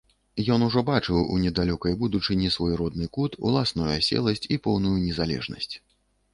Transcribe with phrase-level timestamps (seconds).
[0.53, 5.73] Ён ужо бачыў у недалёкай будучыні свой родны кут, уласную аселасць і поўную незалежнасць.